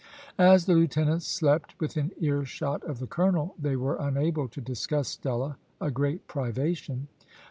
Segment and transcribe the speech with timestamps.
[0.39, 5.59] As the lieutenants slept within earshot of the colonel they were unable to discuss Stella
[5.79, 7.07] a great privation.